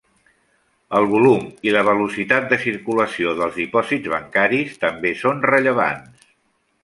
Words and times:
El 0.99 1.03
volum 1.09 1.43
i 1.69 1.73
la 1.75 1.83
velocitat 1.89 2.47
de 2.53 2.59
circulació 2.63 3.35
dels 3.41 3.59
dipòsits 3.63 4.13
bancaris 4.15 4.79
també 4.87 5.13
són 5.23 5.45
rellevants. 5.53 6.27